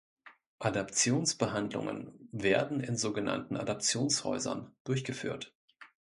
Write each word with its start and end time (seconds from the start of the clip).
Adaptionsbehandlungen 0.57 2.27
werden 2.31 2.79
in 2.79 2.97
so 2.97 3.13
genannten 3.13 3.55
Adaptionshäusern 3.55 4.75
durchgeführt. 4.83 5.53